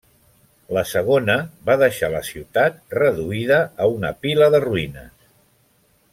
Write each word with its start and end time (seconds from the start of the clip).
La 0.77 0.83
segona 0.91 1.35
va 1.67 1.75
deixar 1.81 2.09
la 2.13 2.21
ciutat 2.29 2.79
reduïda 3.01 3.61
a 3.87 3.91
una 3.99 4.13
pila 4.25 4.49
de 4.57 4.63
ruïnes. 4.67 5.15